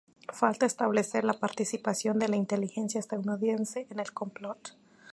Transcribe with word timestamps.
Falta 0.33 0.65
establecer 0.65 1.23
la 1.23 1.35
participación 1.39 2.17
de 2.17 2.27
la 2.27 2.35
inteligencia 2.35 2.97
estadounidense 2.99 3.85
en 3.91 3.99
el 3.99 4.11
complot. 4.13 4.75